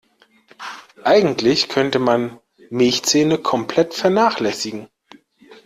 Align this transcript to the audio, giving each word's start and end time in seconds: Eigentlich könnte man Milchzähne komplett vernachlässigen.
Eigentlich 1.03 1.69
könnte 1.69 1.99
man 1.99 2.39
Milchzähne 2.71 3.37
komplett 3.37 3.93
vernachlässigen. 3.93 4.87